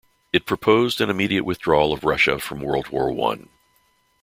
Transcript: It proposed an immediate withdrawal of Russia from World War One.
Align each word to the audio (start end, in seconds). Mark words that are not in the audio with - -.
It 0.33 0.47
proposed 0.47 0.99
an 0.99 1.11
immediate 1.11 1.43
withdrawal 1.45 1.93
of 1.93 2.03
Russia 2.03 2.39
from 2.39 2.59
World 2.61 2.87
War 2.89 3.11
One. 3.11 3.49